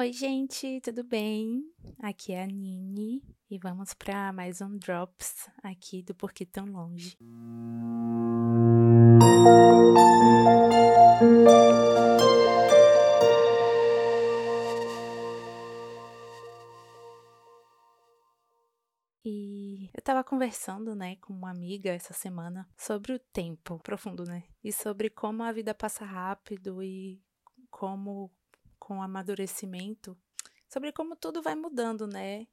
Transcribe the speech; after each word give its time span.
Oi, 0.00 0.14
gente, 0.14 0.80
tudo 0.80 1.04
bem? 1.04 1.62
Aqui 1.98 2.32
é 2.32 2.42
a 2.42 2.46
Nini 2.46 3.22
e 3.50 3.58
vamos 3.58 3.92
para 3.92 4.32
mais 4.32 4.62
um 4.62 4.78
Drops 4.78 5.50
aqui 5.62 6.02
do 6.02 6.14
Porquê 6.14 6.46
Tão 6.46 6.64
Longe. 6.64 7.18
E 19.22 19.90
eu 19.92 20.02
tava 20.02 20.24
conversando, 20.24 20.94
né, 20.94 21.16
com 21.16 21.34
uma 21.34 21.50
amiga 21.50 21.90
essa 21.90 22.14
semana 22.14 22.66
sobre 22.74 23.12
o 23.12 23.18
tempo 23.18 23.78
profundo, 23.80 24.24
né? 24.24 24.44
E 24.64 24.72
sobre 24.72 25.10
como 25.10 25.42
a 25.42 25.52
vida 25.52 25.74
passa 25.74 26.06
rápido 26.06 26.82
e 26.82 27.20
como 27.70 28.32
com 28.80 29.02
amadurecimento, 29.02 30.16
sobre 30.68 30.90
como 30.90 31.14
tudo 31.14 31.42
vai 31.42 31.54
mudando, 31.54 32.06
né? 32.06 32.46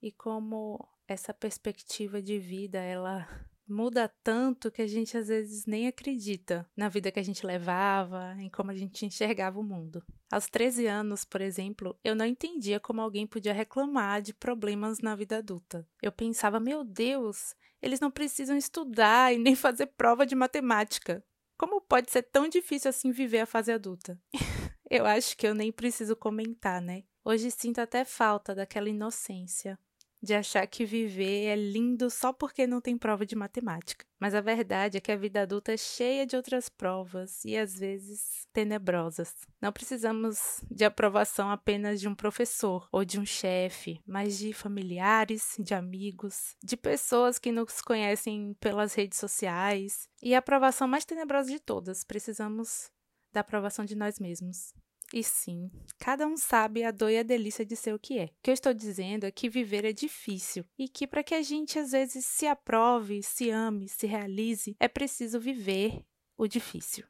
E 0.00 0.12
como 0.12 0.88
essa 1.08 1.34
perspectiva 1.34 2.22
de 2.22 2.38
vida, 2.38 2.78
ela 2.78 3.26
muda 3.66 4.12
tanto 4.22 4.70
que 4.70 4.82
a 4.82 4.86
gente 4.86 5.16
às 5.16 5.28
vezes 5.28 5.66
nem 5.66 5.86
acredita 5.86 6.68
na 6.76 6.88
vida 6.88 7.10
que 7.10 7.18
a 7.18 7.22
gente 7.22 7.46
levava, 7.46 8.34
em 8.38 8.50
como 8.50 8.70
a 8.70 8.74
gente 8.74 9.06
enxergava 9.06 9.58
o 9.58 9.64
mundo. 9.64 10.04
Aos 10.30 10.46
13 10.48 10.86
anos, 10.86 11.24
por 11.24 11.40
exemplo, 11.40 11.98
eu 12.04 12.14
não 12.14 12.26
entendia 12.26 12.78
como 12.78 13.00
alguém 13.00 13.26
podia 13.26 13.52
reclamar 13.52 14.22
de 14.22 14.34
problemas 14.34 15.00
na 15.00 15.16
vida 15.16 15.38
adulta. 15.38 15.86
Eu 16.02 16.12
pensava, 16.12 16.60
meu 16.60 16.84
Deus, 16.84 17.54
eles 17.80 18.00
não 18.00 18.10
precisam 18.10 18.56
estudar 18.56 19.32
e 19.32 19.38
nem 19.38 19.54
fazer 19.56 19.86
prova 19.86 20.26
de 20.26 20.34
matemática. 20.34 21.24
Como 21.56 21.80
pode 21.80 22.10
ser 22.10 22.22
tão 22.22 22.48
difícil 22.48 22.88
assim 22.88 23.12
viver 23.12 23.40
a 23.40 23.46
fase 23.46 23.70
adulta? 23.70 24.18
eu 24.90 25.06
acho 25.06 25.36
que 25.36 25.46
eu 25.46 25.54
nem 25.54 25.70
preciso 25.70 26.16
comentar, 26.16 26.82
né? 26.82 27.04
Hoje 27.24 27.50
sinto 27.50 27.78
até 27.80 28.04
falta 28.04 28.54
daquela 28.54 28.88
inocência 28.88 29.78
de 30.22 30.34
achar 30.34 30.66
que 30.66 30.84
viver 30.84 31.46
é 31.46 31.56
lindo 31.56 32.10
só 32.10 32.32
porque 32.32 32.66
não 32.66 32.80
tem 32.80 32.96
prova 32.96 33.24
de 33.24 33.34
matemática. 33.34 34.04
Mas 34.18 34.34
a 34.34 34.40
verdade 34.40 34.98
é 34.98 35.00
que 35.00 35.10
a 35.10 35.16
vida 35.16 35.42
adulta 35.42 35.72
é 35.72 35.76
cheia 35.76 36.26
de 36.26 36.36
outras 36.36 36.68
provas 36.68 37.42
e 37.44 37.56
às 37.56 37.78
vezes 37.78 38.46
tenebrosas. 38.52 39.34
Não 39.60 39.72
precisamos 39.72 40.62
de 40.70 40.84
aprovação 40.84 41.50
apenas 41.50 42.00
de 42.00 42.08
um 42.08 42.14
professor 42.14 42.86
ou 42.92 43.04
de 43.04 43.18
um 43.18 43.24
chefe, 43.24 44.00
mas 44.06 44.38
de 44.38 44.52
familiares, 44.52 45.56
de 45.58 45.72
amigos, 45.72 46.54
de 46.62 46.76
pessoas 46.76 47.38
que 47.38 47.50
nos 47.50 47.80
conhecem 47.80 48.54
pelas 48.60 48.92
redes 48.92 49.18
sociais. 49.18 50.06
E 50.22 50.34
a 50.34 50.38
aprovação 50.38 50.86
mais 50.86 51.06
tenebrosa 51.06 51.50
de 51.50 51.58
todas, 51.58 52.04
precisamos 52.04 52.90
da 53.32 53.40
aprovação 53.40 53.84
de 53.84 53.94
nós 53.94 54.18
mesmos. 54.18 54.72
E 55.12 55.24
sim, 55.24 55.70
cada 55.98 56.26
um 56.26 56.36
sabe 56.36 56.84
a 56.84 56.92
dor 56.92 57.10
e 57.10 57.18
a 57.18 57.24
delícia 57.24 57.64
de 57.64 57.74
ser 57.74 57.92
o 57.92 57.98
que 57.98 58.18
é. 58.18 58.24
O 58.26 58.30
que 58.42 58.50
eu 58.50 58.54
estou 58.54 58.72
dizendo 58.72 59.24
é 59.24 59.30
que 59.30 59.48
viver 59.48 59.84
é 59.84 59.92
difícil 59.92 60.64
e 60.78 60.88
que 60.88 61.06
para 61.06 61.24
que 61.24 61.34
a 61.34 61.42
gente 61.42 61.78
às 61.78 61.90
vezes 61.90 62.24
se 62.24 62.46
aprove, 62.46 63.22
se 63.22 63.50
ame, 63.50 63.88
se 63.88 64.06
realize, 64.06 64.76
é 64.78 64.86
preciso 64.86 65.40
viver 65.40 66.04
o 66.38 66.46
difícil. 66.46 67.04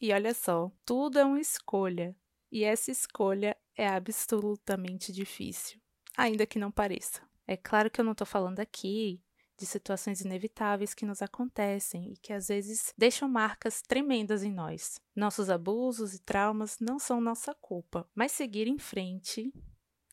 E 0.00 0.12
olha 0.12 0.32
só, 0.32 0.70
tudo 0.84 1.18
é 1.18 1.24
uma 1.24 1.40
escolha 1.40 2.16
e 2.52 2.62
essa 2.62 2.92
escolha 2.92 3.56
é 3.76 3.88
absolutamente 3.88 5.10
difícil, 5.12 5.80
ainda 6.16 6.46
que 6.46 6.58
não 6.58 6.70
pareça. 6.70 7.20
É 7.46 7.56
claro 7.56 7.90
que 7.90 8.00
eu 8.00 8.04
não 8.04 8.12
estou 8.12 8.26
falando 8.26 8.60
aqui 8.60 9.20
de 9.56 9.66
situações 9.66 10.20
inevitáveis 10.20 10.94
que 10.94 11.06
nos 11.06 11.22
acontecem 11.22 12.12
e 12.12 12.16
que 12.16 12.32
às 12.32 12.48
vezes 12.48 12.92
deixam 12.96 13.28
marcas 13.28 13.82
tremendas 13.82 14.42
em 14.42 14.52
nós. 14.52 15.00
Nossos 15.14 15.48
abusos 15.48 16.14
e 16.14 16.18
traumas 16.20 16.78
não 16.80 16.98
são 16.98 17.20
nossa 17.20 17.54
culpa, 17.54 18.08
mas 18.14 18.32
seguir 18.32 18.66
em 18.66 18.78
frente 18.78 19.52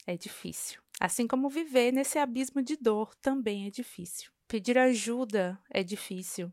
é 0.06 0.16
difícil. 0.16 0.82
Assim 1.00 1.28
como 1.28 1.50
viver 1.50 1.92
nesse 1.92 2.20
abismo 2.20 2.62
de 2.62 2.78
dor 2.78 3.16
também 3.16 3.66
é 3.66 3.70
difícil. 3.70 4.32
Pedir 4.48 4.78
ajuda 4.78 5.60
é 5.70 5.84
difícil. 5.84 6.52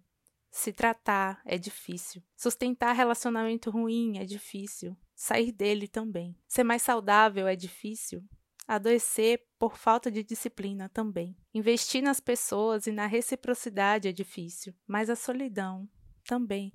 Se 0.50 0.72
tratar 0.72 1.42
é 1.44 1.58
difícil. 1.58 2.22
Sustentar 2.36 2.94
relacionamento 2.94 3.70
ruim 3.70 4.18
é 4.18 4.24
difícil. 4.24 4.96
Sair 5.14 5.52
dele 5.52 5.86
também. 5.86 6.34
Ser 6.46 6.64
mais 6.64 6.82
saudável 6.82 7.46
é 7.46 7.54
difícil. 7.54 8.24
Adoecer 8.68 9.42
por 9.58 9.78
falta 9.78 10.10
de 10.10 10.22
disciplina 10.22 10.90
também. 10.90 11.34
Investir 11.54 12.02
nas 12.02 12.20
pessoas 12.20 12.86
e 12.86 12.92
na 12.92 13.06
reciprocidade 13.06 14.06
é 14.06 14.12
difícil, 14.12 14.74
mas 14.86 15.08
a 15.08 15.16
solidão 15.16 15.88
também. 16.26 16.70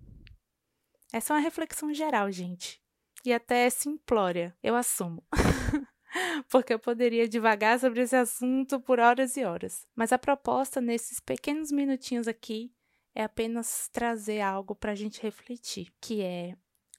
Essa 1.14 1.32
é 1.32 1.36
uma 1.36 1.44
reflexão 1.44 1.94
geral, 1.94 2.32
gente. 2.32 2.82
E 3.24 3.32
até 3.32 3.70
simplória, 3.70 4.58
eu 4.64 4.76
assumo. 4.76 5.24
Porque 6.50 6.74
eu 6.74 6.80
poderia 6.80 7.28
divagar 7.30 7.80
sobre 7.80 8.02
esse 8.02 8.16
assunto 8.16 8.80
por 8.80 9.00
horas 9.00 9.38
e 9.38 9.46
horas. 9.46 9.88
Mas 9.96 10.12
a 10.12 10.18
proposta 10.18 10.82
nesses 10.82 11.20
pequenos 11.20 11.72
minutinhos 11.72 12.28
aqui 12.28 12.74
é 13.14 13.24
apenas 13.24 13.88
trazer 13.90 14.42
algo 14.42 14.74
para 14.74 14.94
a 14.94 14.96
gente 14.96 15.22
refletir, 15.22 15.94
que 16.02 16.22
é 16.24 16.58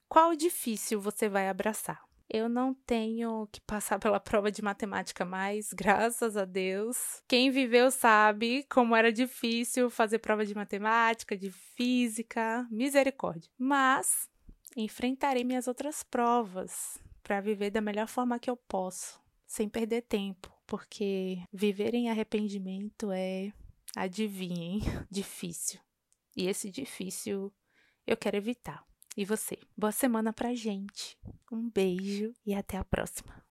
qual 0.08 0.36
difícil 0.36 1.00
você 1.00 1.28
vai 1.28 1.48
abraçar? 1.48 2.00
Eu 2.34 2.48
não 2.48 2.74
tenho 2.74 3.46
que 3.52 3.60
passar 3.60 4.00
pela 4.00 4.18
prova 4.18 4.50
de 4.50 4.60
matemática 4.60 5.24
mais, 5.24 5.72
graças 5.72 6.36
a 6.36 6.44
Deus. 6.44 7.22
Quem 7.28 7.48
viveu 7.48 7.92
sabe 7.92 8.64
como 8.64 8.96
era 8.96 9.12
difícil 9.12 9.88
fazer 9.88 10.18
prova 10.18 10.44
de 10.44 10.52
matemática, 10.52 11.36
de 11.36 11.52
física, 11.52 12.66
misericórdia. 12.72 13.48
Mas 13.56 14.28
enfrentarei 14.76 15.44
minhas 15.44 15.68
outras 15.68 16.02
provas 16.02 16.98
para 17.22 17.40
viver 17.40 17.70
da 17.70 17.80
melhor 17.80 18.08
forma 18.08 18.40
que 18.40 18.50
eu 18.50 18.56
posso, 18.56 19.22
sem 19.46 19.68
perder 19.68 20.02
tempo, 20.02 20.52
porque 20.66 21.38
viver 21.52 21.94
em 21.94 22.10
arrependimento 22.10 23.12
é, 23.12 23.52
adivinhem, 23.94 24.80
difícil. 25.08 25.78
E 26.36 26.48
esse 26.48 26.68
difícil 26.68 27.54
eu 28.04 28.16
quero 28.16 28.36
evitar. 28.36 28.84
E 29.16 29.24
você? 29.24 29.56
Boa 29.76 29.92
semana 29.92 30.32
pra 30.32 30.54
gente. 30.54 31.16
Um 31.50 31.70
beijo 31.70 32.32
e 32.44 32.52
até 32.52 32.76
a 32.76 32.84
próxima. 32.84 33.40